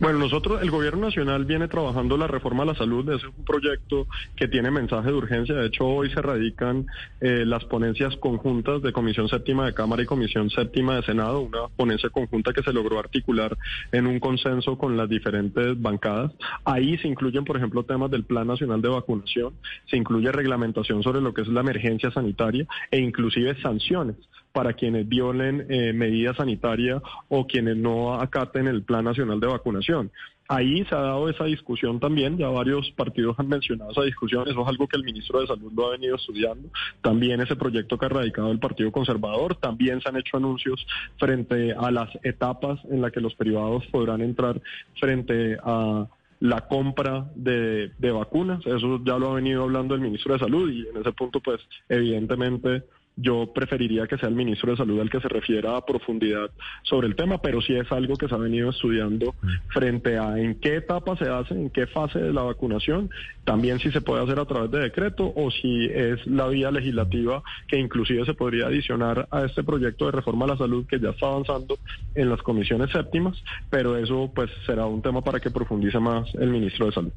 Bueno, 0.00 0.18
nosotros, 0.18 0.62
el 0.62 0.70
gobierno 0.70 1.08
nacional 1.08 1.44
viene 1.44 1.68
trabajando 1.68 2.16
la 2.16 2.26
reforma 2.26 2.62
a 2.62 2.66
la 2.66 2.74
salud, 2.74 3.06
es 3.10 3.22
un 3.22 3.44
proyecto 3.44 4.06
que 4.34 4.48
tiene 4.48 4.70
mensaje 4.70 5.08
de 5.08 5.14
urgencia, 5.14 5.54
de 5.54 5.66
hecho 5.66 5.86
hoy 5.86 6.10
se 6.10 6.22
radican 6.22 6.86
eh, 7.20 7.44
las 7.44 7.66
ponencias 7.66 8.16
conjuntas 8.16 8.80
de 8.80 8.94
Comisión 8.94 9.28
Séptima 9.28 9.66
de 9.66 9.74
Cámara 9.74 10.02
y 10.02 10.06
Comisión 10.06 10.48
Séptima 10.48 10.96
de 10.96 11.02
Senado, 11.02 11.42
una 11.42 11.68
ponencia 11.76 12.08
conjunta 12.08 12.54
que 12.54 12.62
se 12.62 12.72
logró 12.72 12.98
articular 12.98 13.58
en 13.92 14.06
un 14.06 14.20
consenso 14.20 14.78
con 14.78 14.96
las 14.96 15.06
diferentes 15.06 15.78
bancadas. 15.78 16.32
Ahí 16.64 16.96
se 16.96 17.06
incluyen, 17.06 17.44
por 17.44 17.58
ejemplo, 17.58 17.82
temas 17.82 18.10
del 18.10 18.24
Plan 18.24 18.46
Nacional 18.46 18.80
de 18.80 18.88
Vacunación, 18.88 19.52
se 19.90 19.98
incluye 19.98 20.32
reglamentación 20.32 21.02
sobre 21.02 21.20
lo 21.20 21.34
que 21.34 21.42
es 21.42 21.48
la 21.48 21.60
emergencia 21.60 22.10
sanitaria 22.10 22.66
e 22.90 22.98
inclusive 22.98 23.54
sanciones 23.60 24.16
para 24.52 24.72
quienes 24.72 25.08
violen 25.08 25.66
eh, 25.68 25.92
medidas 25.92 26.36
sanitarias 26.36 27.02
o 27.28 27.46
quienes 27.46 27.76
no 27.76 28.14
acaten 28.14 28.66
el 28.66 28.82
Plan 28.82 29.04
Nacional 29.04 29.40
de 29.40 29.46
Vacunación. 29.46 30.10
Ahí 30.48 30.84
se 30.86 30.96
ha 30.96 31.00
dado 31.00 31.28
esa 31.28 31.44
discusión 31.44 32.00
también, 32.00 32.36
ya 32.36 32.48
varios 32.48 32.90
partidos 32.96 33.38
han 33.38 33.46
mencionado 33.46 33.92
esa 33.92 34.02
discusión, 34.02 34.48
eso 34.48 34.62
es 34.62 34.66
algo 34.66 34.88
que 34.88 34.96
el 34.96 35.04
ministro 35.04 35.40
de 35.40 35.46
Salud 35.46 35.72
lo 35.72 35.86
ha 35.86 35.90
venido 35.92 36.16
estudiando, 36.16 36.68
también 37.02 37.40
ese 37.40 37.54
proyecto 37.54 37.96
que 37.96 38.06
ha 38.06 38.08
radicado 38.08 38.50
el 38.50 38.58
Partido 38.58 38.90
Conservador, 38.90 39.54
también 39.54 40.00
se 40.00 40.08
han 40.08 40.16
hecho 40.16 40.38
anuncios 40.38 40.84
frente 41.18 41.72
a 41.72 41.92
las 41.92 42.10
etapas 42.24 42.80
en 42.90 43.00
las 43.00 43.12
que 43.12 43.20
los 43.20 43.36
privados 43.36 43.86
podrán 43.92 44.22
entrar 44.22 44.60
frente 44.98 45.56
a 45.62 46.08
la 46.40 46.66
compra 46.66 47.30
de, 47.36 47.92
de 47.98 48.10
vacunas, 48.10 48.66
eso 48.66 49.00
ya 49.04 49.18
lo 49.18 49.30
ha 49.30 49.34
venido 49.34 49.62
hablando 49.62 49.94
el 49.94 50.00
ministro 50.00 50.32
de 50.32 50.40
Salud 50.40 50.68
y 50.68 50.80
en 50.88 50.96
ese 50.96 51.12
punto 51.12 51.38
pues 51.38 51.60
evidentemente 51.88 52.82
yo 53.16 53.52
preferiría 53.52 54.06
que 54.06 54.16
sea 54.16 54.28
el 54.28 54.34
ministro 54.34 54.70
de 54.70 54.76
Salud 54.78 55.00
el 55.00 55.10
que 55.10 55.20
se 55.20 55.28
refiera 55.28 55.76
a 55.76 55.84
profundidad 55.84 56.50
sobre 56.82 57.06
el 57.06 57.16
tema, 57.16 57.38
pero 57.38 57.60
sí 57.60 57.74
es 57.74 57.90
algo 57.92 58.16
que 58.16 58.28
se 58.28 58.34
ha 58.34 58.38
venido 58.38 58.70
estudiando 58.70 59.34
frente 59.68 60.18
a 60.18 60.38
en 60.38 60.54
qué 60.60 60.76
etapa 60.76 61.16
se 61.16 61.28
hace, 61.28 61.54
en 61.54 61.70
qué 61.70 61.86
fase 61.86 62.18
de 62.18 62.32
la 62.32 62.42
vacunación, 62.42 63.10
también 63.44 63.78
si 63.78 63.90
se 63.90 64.00
puede 64.00 64.22
hacer 64.22 64.38
a 64.38 64.46
través 64.46 64.70
de 64.70 64.80
decreto 64.80 65.32
o 65.34 65.50
si 65.50 65.86
es 65.86 66.26
la 66.26 66.48
vía 66.48 66.70
legislativa 66.70 67.42
que 67.68 67.78
inclusive 67.78 68.24
se 68.24 68.34
podría 68.34 68.66
adicionar 68.66 69.28
a 69.30 69.44
este 69.44 69.62
proyecto 69.62 70.06
de 70.06 70.12
reforma 70.12 70.46
a 70.46 70.48
la 70.48 70.56
salud 70.56 70.86
que 70.86 71.00
ya 71.00 71.10
está 71.10 71.26
avanzando 71.26 71.78
en 72.14 72.30
las 72.30 72.42
comisiones 72.42 72.90
séptimas, 72.90 73.36
pero 73.68 73.96
eso 73.96 74.30
pues 74.34 74.50
será 74.66 74.86
un 74.86 75.02
tema 75.02 75.22
para 75.22 75.40
que 75.40 75.50
profundice 75.50 75.98
más 75.98 76.32
el 76.34 76.50
ministro 76.50 76.86
de 76.86 76.92
Salud. 76.92 77.12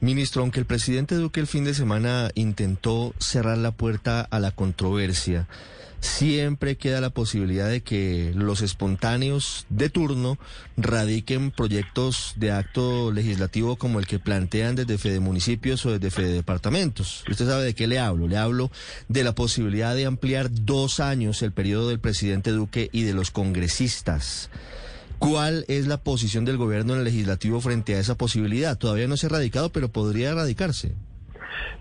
Ministro, 0.00 0.40
aunque 0.40 0.60
el 0.60 0.66
presidente 0.66 1.14
Duque 1.14 1.40
el 1.40 1.46
fin 1.46 1.64
de 1.64 1.74
semana 1.74 2.30
intentó 2.34 3.14
cerrar 3.18 3.58
la 3.58 3.70
puerta 3.70 4.22
a 4.22 4.40
la 4.40 4.50
controversia, 4.50 5.46
siempre 6.00 6.76
queda 6.76 7.02
la 7.02 7.10
posibilidad 7.10 7.68
de 7.68 7.82
que 7.82 8.32
los 8.34 8.62
espontáneos 8.62 9.66
de 9.68 9.90
turno 9.90 10.38
radiquen 10.78 11.50
proyectos 11.50 12.32
de 12.36 12.50
acto 12.50 13.12
legislativo 13.12 13.76
como 13.76 13.98
el 13.98 14.06
que 14.06 14.18
plantean 14.18 14.74
desde 14.74 14.96
Fede 14.96 15.20
Municipios 15.20 15.84
o 15.84 15.92
desde 15.92 16.10
Fede 16.10 16.32
Departamentos. 16.32 17.22
Usted 17.28 17.46
sabe 17.46 17.64
de 17.64 17.74
qué 17.74 17.86
le 17.86 17.98
hablo. 17.98 18.26
Le 18.26 18.38
hablo 18.38 18.70
de 19.08 19.22
la 19.22 19.34
posibilidad 19.34 19.94
de 19.94 20.06
ampliar 20.06 20.48
dos 20.50 21.00
años 21.00 21.42
el 21.42 21.52
periodo 21.52 21.90
del 21.90 22.00
presidente 22.00 22.52
Duque 22.52 22.88
y 22.90 23.02
de 23.02 23.12
los 23.12 23.30
congresistas. 23.30 24.48
¿Cuál 25.20 25.66
es 25.68 25.86
la 25.86 25.98
posición 25.98 26.46
del 26.46 26.56
gobierno 26.56 26.94
en 26.94 27.00
el 27.00 27.04
legislativo 27.04 27.60
frente 27.60 27.94
a 27.94 28.00
esa 28.00 28.14
posibilidad? 28.14 28.78
Todavía 28.78 29.06
no 29.06 29.18
se 29.18 29.26
ha 29.26 29.28
radicado, 29.28 29.70
pero 29.70 29.92
podría 29.92 30.30
erradicarse. 30.30 30.94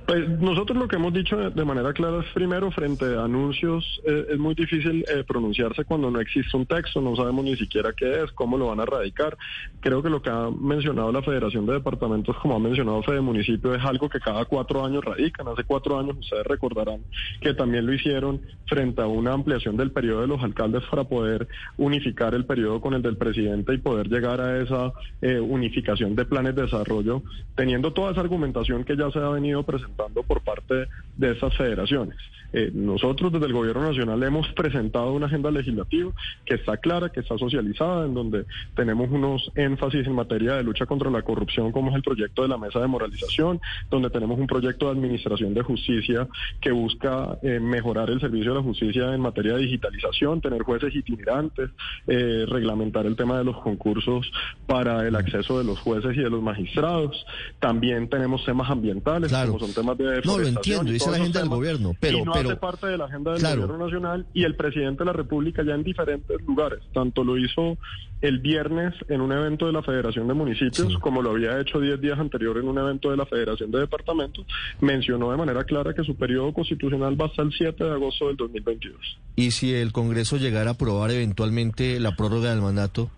Pues 0.05 0.27
nosotros 0.27 0.77
lo 0.77 0.87
que 0.87 0.95
hemos 0.95 1.13
dicho 1.13 1.37
de 1.37 1.65
manera 1.65 1.93
clara 1.93 2.21
es 2.21 2.31
primero 2.33 2.71
frente 2.71 3.05
a 3.05 3.25
anuncios 3.25 4.01
eh, 4.03 4.25
es 4.31 4.39
muy 4.39 4.55
difícil 4.55 5.05
eh, 5.07 5.23
pronunciarse 5.23 5.85
cuando 5.85 6.09
no 6.09 6.19
existe 6.19 6.57
un 6.57 6.65
texto, 6.65 6.99
no 6.99 7.15
sabemos 7.15 7.45
ni 7.45 7.55
siquiera 7.55 7.93
qué 7.95 8.23
es, 8.23 8.31
cómo 8.31 8.57
lo 8.57 8.67
van 8.67 8.79
a 8.79 8.85
radicar. 8.85 9.37
Creo 9.79 10.01
que 10.01 10.09
lo 10.09 10.21
que 10.21 10.29
ha 10.29 10.49
mencionado 10.49 11.11
la 11.11 11.21
Federación 11.21 11.65
de 11.65 11.73
Departamentos, 11.73 12.35
como 12.37 12.55
ha 12.55 12.59
mencionado 12.59 13.03
Fede 13.03 13.21
Municipio, 13.21 13.75
es 13.75 13.83
algo 13.83 14.09
que 14.09 14.19
cada 14.19 14.45
cuatro 14.45 14.83
años 14.83 15.03
radican. 15.03 15.47
Hace 15.47 15.63
cuatro 15.63 15.99
años 15.99 16.17
ustedes 16.17 16.45
recordarán 16.45 17.01
que 17.41 17.53
también 17.53 17.85
lo 17.85 17.93
hicieron 17.93 18.41
frente 18.67 19.01
a 19.01 19.07
una 19.07 19.33
ampliación 19.33 19.77
del 19.77 19.91
periodo 19.91 20.21
de 20.21 20.27
los 20.27 20.41
alcaldes 20.41 20.83
para 20.89 21.03
poder 21.03 21.47
unificar 21.77 22.33
el 22.33 22.45
periodo 22.45 22.81
con 22.81 22.93
el 22.93 23.01
del 23.01 23.17
presidente 23.17 23.73
y 23.73 23.77
poder 23.77 24.09
llegar 24.09 24.41
a 24.41 24.61
esa 24.61 24.91
eh, 25.21 25.39
unificación 25.39 26.15
de 26.15 26.25
planes 26.25 26.55
de 26.55 26.63
desarrollo, 26.63 27.23
teniendo 27.55 27.93
toda 27.93 28.11
esa 28.11 28.21
argumentación 28.21 28.83
que 28.83 28.97
ya 28.97 29.11
se 29.11 29.19
ha 29.19 29.29
venido 29.29 29.63
presentando 29.69 30.23
por 30.23 30.41
parte 30.41 30.87
de 31.15 31.31
esas 31.31 31.55
federaciones. 31.55 32.17
Eh, 32.51 32.71
nosotros 32.73 33.31
desde 33.31 33.45
el 33.45 33.53
Gobierno 33.53 33.83
Nacional 33.83 34.23
hemos 34.23 34.47
presentado 34.53 35.13
una 35.13 35.27
agenda 35.27 35.51
legislativa 35.51 36.11
que 36.45 36.55
está 36.55 36.77
clara, 36.77 37.09
que 37.09 37.19
está 37.19 37.37
socializada, 37.37 38.05
en 38.05 38.15
donde 38.15 38.45
tenemos 38.75 39.09
unos 39.11 39.51
énfasis 39.55 40.07
en 40.07 40.13
materia 40.13 40.55
de 40.55 40.63
lucha 40.63 40.87
contra 40.87 41.11
la 41.11 41.21
corrupción, 41.21 41.71
como 41.71 41.91
es 41.91 41.95
el 41.95 42.01
proyecto 42.01 42.41
de 42.41 42.47
la 42.47 42.57
mesa 42.57 42.79
de 42.79 42.87
moralización, 42.87 43.61
donde 43.91 44.09
tenemos 44.09 44.39
un 44.39 44.47
proyecto 44.47 44.87
de 44.87 44.93
administración 44.93 45.53
de 45.53 45.61
justicia 45.61 46.27
que 46.59 46.71
busca 46.71 47.37
eh, 47.43 47.59
mejorar 47.59 48.09
el 48.09 48.19
servicio 48.19 48.51
de 48.51 48.57
la 48.57 48.63
justicia 48.63 49.13
en 49.13 49.21
materia 49.21 49.53
de 49.53 49.59
digitalización, 49.59 50.41
tener 50.41 50.63
jueces 50.63 50.95
itinerantes, 50.95 51.69
eh, 52.07 52.45
reglamentar 52.47 53.05
el 53.05 53.15
tema 53.15 53.37
de 53.37 53.43
los 53.43 53.57
concursos 53.61 54.31
para 54.65 55.07
el 55.07 55.15
acceso 55.15 55.59
de 55.59 55.65
los 55.65 55.79
jueces 55.79 56.17
y 56.17 56.21
de 56.21 56.29
los 56.29 56.41
magistrados. 56.41 57.25
También 57.59 58.09
tenemos 58.09 58.43
temas 58.43 58.69
ambientales, 58.71 59.31
como 59.59 59.73
son 59.73 59.73
temas 59.73 59.97
de 59.97 60.21
No, 60.23 60.37
lo 60.37 60.47
entiendo, 60.47 60.91
dice 60.91 61.09
la 61.11 61.17
agenda 61.17 61.39
del 61.39 61.49
gobierno, 61.49 61.95
pero 61.99 62.23
hace 62.33 62.55
parte 62.55 62.87
de 62.87 62.97
la 62.97 63.05
agenda 63.05 63.33
del 63.33 63.41
gobierno 63.41 63.77
nacional 63.77 64.25
y 64.33 64.43
el 64.43 64.55
presidente 64.55 64.99
de 64.99 65.05
la 65.05 65.13
República 65.13 65.63
ya 65.63 65.75
en 65.75 65.83
diferentes 65.83 66.41
lugares. 66.47 66.79
Tanto 66.93 67.23
lo 67.23 67.37
hizo 67.37 67.77
el 68.21 68.39
viernes 68.39 68.93
en 69.07 69.21
un 69.21 69.31
evento 69.31 69.65
de 69.65 69.71
la 69.71 69.81
Federación 69.81 70.27
de 70.27 70.33
Municipios, 70.33 70.97
como 70.99 71.21
lo 71.21 71.31
había 71.31 71.59
hecho 71.59 71.79
10 71.79 72.01
días 72.01 72.19
anterior 72.19 72.57
en 72.57 72.67
un 72.67 72.77
evento 72.77 73.11
de 73.11 73.17
la 73.17 73.25
Federación 73.25 73.71
de 73.71 73.79
Departamentos, 73.79 74.45
mencionó 74.81 75.31
de 75.31 75.37
manera 75.37 75.63
clara 75.63 75.93
que 75.93 76.03
su 76.03 76.15
periodo 76.15 76.53
constitucional 76.53 77.19
va 77.19 77.27
hasta 77.27 77.41
el 77.41 77.51
7 77.51 77.83
de 77.83 77.91
agosto 77.91 78.27
del 78.27 78.35
2022. 78.37 78.97
¿Y 79.35 79.51
si 79.51 79.73
el 79.73 79.91
Congreso 79.91 80.37
llegara 80.37 80.71
a 80.71 80.73
aprobar 80.73 81.11
eventualmente 81.11 81.99
la 81.99 82.15
prórroga 82.15 82.49
del 82.49 82.61
mandato, 82.61 83.09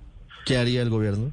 qué 0.45 0.57
haría 0.57 0.81
el 0.81 0.89
gobierno? 0.89 1.31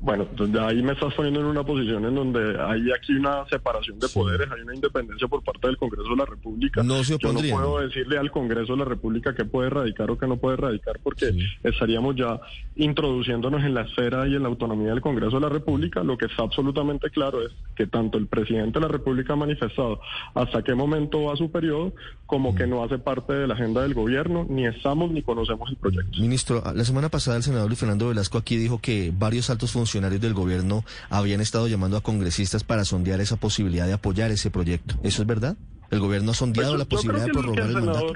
Bueno, 0.00 0.26
ahí 0.62 0.82
me 0.82 0.92
estás 0.92 1.12
poniendo 1.14 1.40
en 1.40 1.46
una 1.46 1.64
posición 1.64 2.04
en 2.04 2.14
donde 2.14 2.60
hay 2.60 2.90
aquí 2.92 3.12
una 3.14 3.46
separación 3.48 3.98
de 3.98 4.08
poderes, 4.08 4.48
hay 4.50 4.62
una 4.62 4.74
independencia 4.74 5.28
por 5.28 5.42
parte 5.42 5.66
del 5.66 5.76
Congreso 5.76 6.10
de 6.10 6.16
la 6.16 6.24
República. 6.24 6.82
No 6.82 7.04
se 7.04 7.18
Yo 7.18 7.32
no 7.32 7.40
puedo 7.40 7.80
decirle 7.80 8.18
al 8.18 8.30
Congreso 8.30 8.72
de 8.72 8.78
la 8.78 8.84
República 8.84 9.34
qué 9.34 9.44
puede 9.44 9.70
radicar 9.70 10.10
o 10.10 10.18
qué 10.18 10.26
no 10.26 10.36
puede 10.36 10.56
radicar 10.56 11.00
porque 11.02 11.32
estaríamos 11.62 12.16
ya 12.16 12.40
introduciéndonos 12.76 13.62
en 13.62 13.74
la 13.74 13.82
esfera 13.82 14.26
y 14.26 14.34
en 14.34 14.42
la 14.42 14.48
autonomía 14.48 14.90
del 14.90 15.00
Congreso 15.00 15.36
de 15.36 15.42
la 15.42 15.48
República. 15.48 16.02
Lo 16.02 16.16
que 16.16 16.26
está 16.26 16.42
absolutamente 16.42 17.10
claro 17.10 17.42
es 17.42 17.52
que 17.74 17.86
tanto 17.86 18.18
el 18.18 18.26
presidente 18.26 18.78
de 18.78 18.86
la 18.86 18.88
República 18.88 19.34
ha 19.34 19.36
manifestado 19.36 20.00
hasta 20.34 20.62
qué 20.62 20.74
momento 20.74 21.24
va 21.24 21.36
su 21.36 21.50
periodo, 21.50 21.92
como 22.26 22.54
que 22.54 22.66
mm. 22.66 22.70
no 22.70 22.84
hace 22.84 22.98
parte 22.98 23.32
de 23.32 23.46
la 23.46 23.54
agenda 23.54 23.82
del 23.82 23.94
gobierno, 23.94 24.46
ni 24.48 24.66
estamos 24.66 25.10
ni 25.10 25.22
conocemos 25.22 25.68
el 25.70 25.76
proyecto. 25.76 26.20
Ministro, 26.20 26.62
la 26.74 26.84
semana 26.84 27.08
pasada 27.08 27.36
el 27.36 27.42
senador 27.42 27.68
Luis 27.68 27.78
Fernando 27.78 28.08
Velasco 28.08 28.38
aquí 28.38 28.56
dijo 28.56 28.80
que 28.80 29.12
varios 29.16 29.50
altos 29.50 29.70
funcionarios 29.80 30.20
del 30.20 30.34
gobierno 30.34 30.84
habían 31.08 31.40
estado 31.40 31.66
llamando 31.66 31.96
a 31.96 32.02
congresistas 32.02 32.64
para 32.64 32.84
sondear 32.84 33.20
esa 33.20 33.36
posibilidad 33.36 33.86
de 33.86 33.94
apoyar 33.94 34.30
ese 34.30 34.50
proyecto. 34.50 34.96
¿Eso 35.02 35.22
es 35.22 35.28
verdad? 35.28 35.56
¿El 35.90 36.00
gobierno 36.00 36.32
ha 36.32 36.34
sondeado 36.34 36.72
pues 36.72 36.78
la 36.78 36.84
posibilidad 36.84 37.24
de 37.24 37.32
prorrogar 37.32 37.66
el, 37.66 37.72
mandato? 37.72 38.12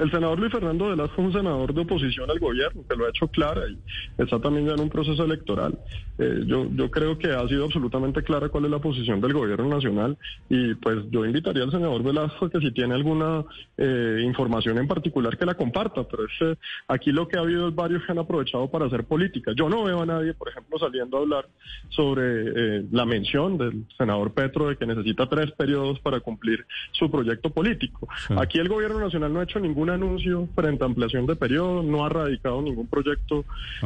El 0.00 0.10
senador 0.10 0.40
Luis 0.40 0.50
Fernando 0.50 0.88
Velasco 0.88 1.20
es 1.20 1.26
un 1.26 1.32
senador 1.34 1.74
de 1.74 1.82
oposición 1.82 2.30
al 2.30 2.38
gobierno, 2.38 2.82
que 2.88 2.96
lo 2.96 3.04
ha 3.04 3.10
hecho 3.10 3.28
clara 3.28 3.62
y 3.68 3.78
está 4.16 4.40
también 4.40 4.66
ya 4.66 4.72
en 4.72 4.80
un 4.80 4.88
proceso 4.88 5.24
electoral. 5.24 5.78
Eh, 6.18 6.44
yo, 6.46 6.66
yo 6.72 6.90
creo 6.90 7.18
que 7.18 7.28
ha 7.30 7.46
sido 7.48 7.66
absolutamente 7.66 8.22
clara 8.22 8.48
cuál 8.48 8.64
es 8.64 8.70
la 8.70 8.78
posición 8.78 9.20
del 9.20 9.34
gobierno 9.34 9.68
nacional 9.68 10.16
y 10.48 10.74
pues 10.74 10.98
yo 11.10 11.26
invitaría 11.26 11.64
al 11.64 11.70
senador 11.70 12.02
Velasco 12.02 12.48
que 12.48 12.60
si 12.60 12.72
tiene 12.72 12.94
alguna 12.94 13.44
eh, 13.76 14.22
información 14.24 14.78
en 14.78 14.88
particular 14.88 15.36
que 15.36 15.44
la 15.44 15.54
comparta, 15.54 16.04
pero 16.04 16.24
es, 16.24 16.58
aquí 16.88 17.12
lo 17.12 17.28
que 17.28 17.36
ha 17.36 17.42
habido 17.42 17.68
es 17.68 17.74
varios 17.74 18.02
que 18.04 18.12
han 18.12 18.18
aprovechado 18.18 18.70
para 18.70 18.86
hacer 18.86 19.04
política. 19.04 19.52
Yo 19.54 19.68
no 19.68 19.84
veo 19.84 20.00
a 20.00 20.06
nadie, 20.06 20.32
por 20.32 20.48
ejemplo, 20.48 20.78
saliendo 20.78 21.18
a 21.18 21.20
hablar 21.20 21.48
sobre 21.90 22.22
eh, 22.24 22.86
la 22.90 23.04
mención 23.04 23.58
del 23.58 23.84
senador 23.98 24.32
Petro 24.32 24.68
de 24.70 24.76
que 24.76 24.86
necesita 24.86 25.28
tres 25.28 25.50
periodos 25.52 26.00
para 26.00 26.20
cumplir 26.20 26.64
su 26.92 27.10
proyecto 27.10 27.50
político. 27.50 28.08
Aquí 28.38 28.58
el 28.58 28.68
gobierno 28.68 28.98
nacional 28.98 29.32
no 29.32 29.40
ha 29.40 29.44
hecho 29.44 29.58
ningún 29.96 30.10
anuncio 30.10 30.48
frente 30.54 30.84
a 30.84 30.86
ampliación 30.86 31.26
de 31.26 31.36
periodo, 31.36 31.82
no 31.82 32.04
ha 32.04 32.08
radicado 32.08 32.62
ningún 32.62 32.86
proyecto 32.86 33.44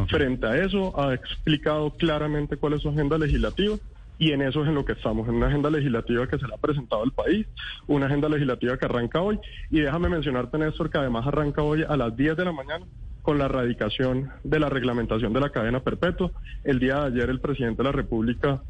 frente 0.09 0.47
a 0.47 0.57
eso, 0.57 0.99
ha 1.01 1.15
explicado 1.15 1.91
claramente 1.91 2.57
cuál 2.57 2.75
es 2.75 2.83
su 2.83 2.89
agenda 2.89 3.19
legislativa. 3.19 3.77
Y 4.17 4.31
en 4.31 4.43
eso 4.43 4.63
es 4.63 4.69
en 4.69 4.77
lo 4.77 4.85
que 4.85 4.93
estamos, 4.93 5.29
en 5.29 5.35
una 5.35 5.49
agenda 5.49 5.69
legislativa 5.71 6.29
que 6.29 6.39
se 6.39 6.47
le 6.47 6.55
ha 6.55 6.59
presentado 6.59 7.03
al 7.03 7.11
país, 7.11 7.47
una 7.89 8.07
agenda 8.07 8.29
legislativa 8.29 8.77
que 8.77 8.85
arranca 8.85 9.21
hoy. 9.21 9.41
Y 9.71 9.81
déjame 9.81 10.09
mencionarte, 10.09 10.57
Néstor, 10.57 10.89
que 10.89 10.99
además 10.99 11.27
arranca 11.27 11.63
hoy 11.63 11.83
a 11.83 11.97
las 11.97 12.17
10 12.17 12.37
de 12.37 12.45
la 12.45 12.53
mañana 12.53 12.87
con 13.23 13.39
la 13.39 13.47
erradicación 13.47 14.31
de 14.45 14.61
la 14.61 14.69
reglamentación 14.69 15.33
de 15.33 15.41
la 15.41 15.51
cadena 15.51 15.81
perpetua. 15.81 16.31
El 16.63 16.79
día 16.79 17.01
de 17.01 17.07
ayer 17.07 17.29
el 17.29 17.41
presidente 17.41 17.79
de 17.79 17.85
la 17.85 17.93
República 17.93 18.63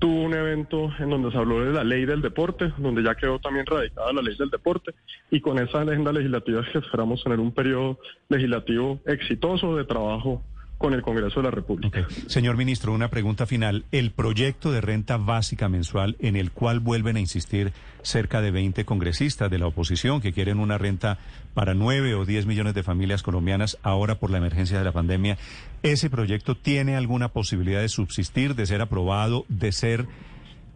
tuvo 0.00 0.22
un 0.22 0.34
evento 0.34 0.90
en 0.98 1.10
donde 1.10 1.30
se 1.30 1.36
habló 1.36 1.64
de 1.64 1.72
la 1.72 1.84
ley 1.84 2.06
del 2.06 2.22
deporte, 2.22 2.72
donde 2.78 3.02
ya 3.02 3.14
quedó 3.14 3.38
también 3.38 3.66
radicada 3.66 4.12
la 4.12 4.22
ley 4.22 4.34
del 4.36 4.50
deporte, 4.50 4.92
y 5.30 5.40
con 5.40 5.58
esa 5.58 5.82
agenda 5.82 6.10
legislativa 6.10 6.62
es 6.62 6.68
que 6.70 6.78
esperamos 6.78 7.22
tener 7.22 7.38
un 7.38 7.52
periodo 7.52 7.98
legislativo 8.28 8.98
exitoso 9.04 9.76
de 9.76 9.84
trabajo 9.84 10.42
con 10.80 10.94
el 10.94 11.02
Congreso 11.02 11.40
de 11.40 11.44
la 11.44 11.50
República. 11.50 12.08
Señor 12.26 12.56
ministro, 12.56 12.94
una 12.94 13.10
pregunta 13.10 13.44
final. 13.44 13.84
El 13.92 14.12
proyecto 14.12 14.72
de 14.72 14.80
renta 14.80 15.18
básica 15.18 15.68
mensual 15.68 16.16
en 16.20 16.36
el 16.36 16.52
cual 16.52 16.80
vuelven 16.80 17.18
a 17.18 17.20
insistir 17.20 17.74
cerca 18.00 18.40
de 18.40 18.50
20 18.50 18.86
congresistas 18.86 19.50
de 19.50 19.58
la 19.58 19.66
oposición 19.66 20.22
que 20.22 20.32
quieren 20.32 20.58
una 20.58 20.78
renta 20.78 21.18
para 21.52 21.74
9 21.74 22.14
o 22.14 22.24
10 22.24 22.46
millones 22.46 22.72
de 22.72 22.82
familias 22.82 23.22
colombianas 23.22 23.76
ahora 23.82 24.14
por 24.14 24.30
la 24.30 24.38
emergencia 24.38 24.78
de 24.78 24.84
la 24.84 24.92
pandemia, 24.92 25.36
¿ese 25.82 26.08
proyecto 26.08 26.56
tiene 26.56 26.96
alguna 26.96 27.28
posibilidad 27.28 27.82
de 27.82 27.90
subsistir, 27.90 28.54
de 28.54 28.64
ser 28.64 28.80
aprobado, 28.80 29.44
de 29.48 29.72
ser 29.72 30.06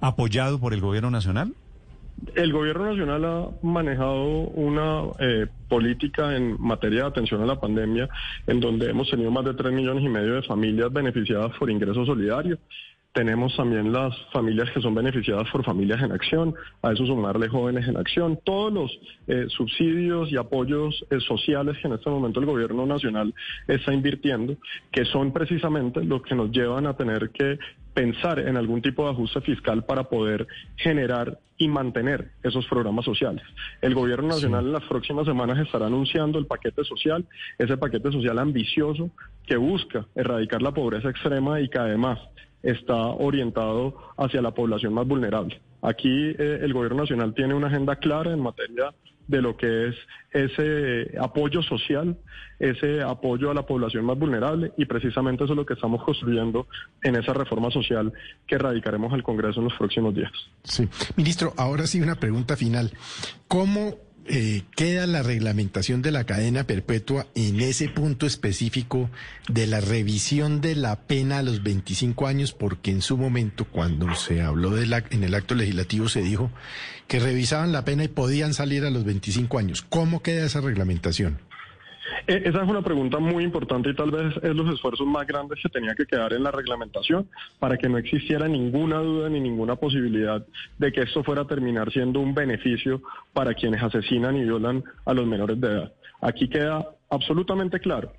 apoyado 0.02 0.60
por 0.60 0.74
el 0.74 0.82
gobierno 0.82 1.10
nacional? 1.10 1.54
El 2.34 2.52
gobierno 2.52 2.86
nacional 2.86 3.24
ha 3.24 3.48
manejado 3.62 4.24
una 4.24 5.02
eh, 5.18 5.46
política 5.68 6.36
en 6.36 6.60
materia 6.60 7.02
de 7.02 7.08
atención 7.08 7.42
a 7.42 7.46
la 7.46 7.60
pandemia 7.60 8.08
en 8.46 8.60
donde 8.60 8.90
hemos 8.90 9.10
tenido 9.10 9.30
más 9.30 9.44
de 9.44 9.54
3 9.54 9.72
millones 9.72 10.04
y 10.04 10.08
medio 10.08 10.34
de 10.34 10.42
familias 10.42 10.92
beneficiadas 10.92 11.52
por 11.58 11.70
ingresos 11.70 12.06
solidarios. 12.06 12.58
Tenemos 13.14 13.54
también 13.56 13.92
las 13.92 14.12
familias 14.32 14.68
que 14.72 14.80
son 14.80 14.92
beneficiadas 14.92 15.48
por 15.50 15.64
familias 15.64 16.02
en 16.02 16.10
acción, 16.10 16.52
a 16.82 16.92
eso 16.92 17.06
sumarle 17.06 17.48
jóvenes 17.48 17.86
en 17.86 17.96
acción, 17.96 18.40
todos 18.42 18.72
los 18.72 19.00
eh, 19.28 19.46
subsidios 19.48 20.32
y 20.32 20.36
apoyos 20.36 21.04
eh, 21.10 21.20
sociales 21.20 21.76
que 21.80 21.86
en 21.86 21.94
este 21.94 22.10
momento 22.10 22.40
el 22.40 22.46
gobierno 22.46 22.84
nacional 22.86 23.32
está 23.68 23.94
invirtiendo, 23.94 24.56
que 24.90 25.04
son 25.04 25.32
precisamente 25.32 26.02
los 26.02 26.22
que 26.22 26.34
nos 26.34 26.50
llevan 26.50 26.88
a 26.88 26.96
tener 26.96 27.30
que 27.30 27.56
pensar 27.94 28.40
en 28.40 28.56
algún 28.56 28.82
tipo 28.82 29.04
de 29.04 29.12
ajuste 29.12 29.40
fiscal 29.40 29.84
para 29.84 30.04
poder 30.04 30.46
generar 30.76 31.38
y 31.56 31.68
mantener 31.68 32.32
esos 32.42 32.66
programas 32.66 33.04
sociales. 33.04 33.44
El 33.80 33.94
gobierno 33.94 34.28
nacional 34.28 34.66
en 34.66 34.72
las 34.72 34.84
próximas 34.84 35.24
semanas 35.24 35.58
estará 35.58 35.86
anunciando 35.86 36.38
el 36.38 36.46
paquete 36.46 36.84
social, 36.84 37.24
ese 37.58 37.76
paquete 37.76 38.10
social 38.10 38.38
ambicioso 38.38 39.10
que 39.46 39.56
busca 39.56 40.06
erradicar 40.16 40.60
la 40.60 40.74
pobreza 40.74 41.10
extrema 41.10 41.60
y 41.60 41.68
que 41.68 41.78
además 41.78 42.18
está 42.62 42.96
orientado 42.96 43.94
hacia 44.16 44.42
la 44.42 44.50
población 44.50 44.94
más 44.94 45.06
vulnerable. 45.06 45.60
Aquí 45.82 46.34
eh, 46.38 46.60
el 46.62 46.72
gobierno 46.72 47.02
nacional 47.02 47.34
tiene 47.34 47.54
una 47.54 47.68
agenda 47.68 47.96
clara 47.96 48.32
en 48.32 48.40
materia 48.40 48.92
de 49.26 49.42
lo 49.42 49.56
que 49.56 49.88
es 49.88 49.96
ese 50.32 51.18
apoyo 51.18 51.62
social, 51.62 52.16
ese 52.58 53.02
apoyo 53.02 53.50
a 53.50 53.54
la 53.54 53.66
población 53.66 54.04
más 54.04 54.18
vulnerable 54.18 54.72
y 54.76 54.84
precisamente 54.84 55.44
eso 55.44 55.52
es 55.52 55.56
lo 55.56 55.66
que 55.66 55.74
estamos 55.74 56.02
construyendo 56.04 56.66
en 57.02 57.16
esa 57.16 57.32
reforma 57.32 57.70
social 57.70 58.12
que 58.46 58.58
radicaremos 58.58 59.12
al 59.12 59.22
Congreso 59.22 59.60
en 59.60 59.64
los 59.64 59.74
próximos 59.74 60.14
días. 60.14 60.32
Sí, 60.62 60.88
ministro, 61.16 61.52
ahora 61.56 61.86
sí 61.86 62.00
una 62.00 62.16
pregunta 62.16 62.56
final. 62.56 62.92
¿Cómo 63.48 63.96
eh, 64.26 64.62
queda 64.74 65.06
la 65.06 65.22
reglamentación 65.22 66.00
de 66.00 66.10
la 66.10 66.24
cadena 66.24 66.64
perpetua 66.64 67.26
en 67.34 67.60
ese 67.60 67.88
punto 67.88 68.26
específico 68.26 69.10
de 69.48 69.66
la 69.66 69.80
revisión 69.80 70.60
de 70.60 70.76
la 70.76 71.00
pena 71.00 71.38
a 71.38 71.42
los 71.42 71.62
25 71.62 72.26
años, 72.26 72.52
porque 72.52 72.90
en 72.90 73.02
su 73.02 73.18
momento, 73.18 73.66
cuando 73.66 74.14
se 74.14 74.40
habló 74.40 74.78
en 74.78 75.24
el 75.24 75.34
acto 75.34 75.54
legislativo, 75.54 76.08
se 76.08 76.22
dijo 76.22 76.50
que 77.06 77.20
revisaban 77.20 77.72
la 77.72 77.84
pena 77.84 78.04
y 78.04 78.08
podían 78.08 78.54
salir 78.54 78.84
a 78.84 78.90
los 78.90 79.04
25 79.04 79.58
años. 79.58 79.82
¿Cómo 79.88 80.22
queda 80.22 80.46
esa 80.46 80.60
reglamentación? 80.60 81.38
Eh, 82.26 82.42
esa 82.46 82.62
es 82.62 82.68
una 82.68 82.82
pregunta 82.82 83.18
muy 83.18 83.44
importante 83.44 83.90
y 83.90 83.94
tal 83.94 84.10
vez 84.10 84.34
es 84.42 84.54
los 84.54 84.72
esfuerzos 84.72 85.06
más 85.06 85.26
grandes 85.26 85.58
que 85.62 85.68
tenía 85.68 85.94
que 85.94 86.06
quedar 86.06 86.32
en 86.32 86.42
la 86.42 86.50
reglamentación 86.50 87.28
para 87.58 87.76
que 87.76 87.88
no 87.88 87.98
existiera 87.98 88.48
ninguna 88.48 88.98
duda 88.98 89.28
ni 89.28 89.40
ninguna 89.40 89.76
posibilidad 89.76 90.44
de 90.78 90.92
que 90.92 91.02
esto 91.02 91.22
fuera 91.22 91.42
a 91.42 91.46
terminar 91.46 91.92
siendo 91.92 92.20
un 92.20 92.34
beneficio 92.34 93.02
para 93.32 93.52
quienes 93.52 93.82
asesinan 93.82 94.36
y 94.36 94.44
violan 94.44 94.82
a 95.04 95.12
los 95.12 95.26
menores 95.26 95.60
de 95.60 95.68
edad. 95.68 95.92
Aquí 96.22 96.48
queda 96.48 96.86
absolutamente 97.10 97.78
claro 97.78 98.12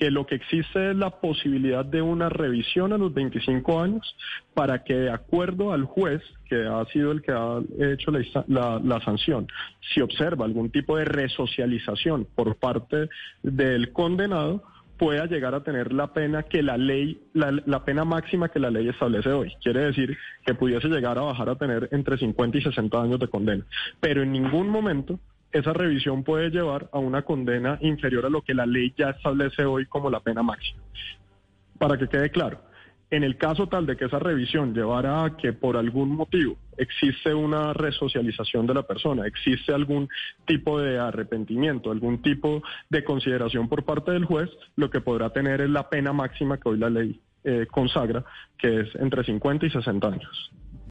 que 0.00 0.10
lo 0.10 0.24
que 0.24 0.36
existe 0.36 0.92
es 0.92 0.96
la 0.96 1.10
posibilidad 1.10 1.84
de 1.84 2.00
una 2.00 2.30
revisión 2.30 2.94
a 2.94 2.98
los 2.98 3.12
25 3.12 3.82
años 3.82 4.16
para 4.54 4.82
que 4.82 4.94
de 4.94 5.10
acuerdo 5.10 5.74
al 5.74 5.84
juez, 5.84 6.22
que 6.48 6.66
ha 6.66 6.82
sido 6.86 7.12
el 7.12 7.20
que 7.20 7.32
ha 7.32 7.60
hecho 7.78 8.10
la, 8.48 9.00
sanción, 9.04 9.46
si 9.92 10.00
observa 10.00 10.46
algún 10.46 10.70
tipo 10.70 10.96
de 10.96 11.04
resocialización 11.04 12.26
por 12.34 12.56
parte 12.56 13.10
del 13.42 13.92
condenado, 13.92 14.62
pueda 14.96 15.26
llegar 15.26 15.54
a 15.54 15.62
tener 15.62 15.92
la 15.92 16.14
pena 16.14 16.44
que 16.44 16.62
la 16.62 16.78
ley, 16.78 17.20
la, 17.34 17.52
la, 17.66 17.84
pena 17.84 18.02
máxima 18.06 18.48
que 18.48 18.58
la 18.58 18.70
ley 18.70 18.88
establece 18.88 19.28
hoy. 19.28 19.52
Quiere 19.62 19.80
decir 19.84 20.16
que 20.46 20.54
pudiese 20.54 20.88
llegar 20.88 21.18
a 21.18 21.22
bajar 21.22 21.50
a 21.50 21.56
tener 21.56 21.90
entre 21.92 22.16
50 22.16 22.56
y 22.56 22.62
60 22.62 23.02
años 23.02 23.20
de 23.20 23.28
condena. 23.28 23.66
Pero 24.00 24.22
en 24.22 24.32
ningún 24.32 24.70
momento 24.70 25.20
esa 25.52 25.72
revisión 25.72 26.22
puede 26.22 26.50
llevar 26.50 26.88
a 26.92 26.98
una 26.98 27.22
condena 27.22 27.78
inferior 27.80 28.26
a 28.26 28.30
lo 28.30 28.42
que 28.42 28.54
la 28.54 28.66
ley 28.66 28.94
ya 28.96 29.10
establece 29.10 29.64
hoy 29.64 29.86
como 29.86 30.10
la 30.10 30.20
pena 30.20 30.42
máxima. 30.42 30.82
Para 31.78 31.98
que 31.98 32.08
quede 32.08 32.30
claro, 32.30 32.60
en 33.10 33.24
el 33.24 33.36
caso 33.36 33.66
tal 33.66 33.86
de 33.86 33.96
que 33.96 34.04
esa 34.04 34.20
revisión 34.20 34.72
llevara 34.72 35.24
a 35.24 35.36
que 35.36 35.52
por 35.52 35.76
algún 35.76 36.14
motivo 36.14 36.56
existe 36.76 37.34
una 37.34 37.72
resocialización 37.72 38.66
de 38.66 38.74
la 38.74 38.84
persona, 38.84 39.26
existe 39.26 39.74
algún 39.74 40.08
tipo 40.46 40.80
de 40.80 40.98
arrepentimiento, 40.98 41.90
algún 41.90 42.22
tipo 42.22 42.62
de 42.88 43.02
consideración 43.02 43.68
por 43.68 43.84
parte 43.84 44.12
del 44.12 44.24
juez, 44.24 44.48
lo 44.76 44.90
que 44.90 45.00
podrá 45.00 45.30
tener 45.30 45.60
es 45.60 45.70
la 45.70 45.88
pena 45.88 46.12
máxima 46.12 46.58
que 46.58 46.68
hoy 46.68 46.78
la 46.78 46.90
ley 46.90 47.20
eh, 47.42 47.66
consagra, 47.68 48.24
que 48.56 48.80
es 48.80 48.94
entre 48.94 49.24
50 49.24 49.66
y 49.66 49.70
60 49.70 50.06
años. 50.06 50.52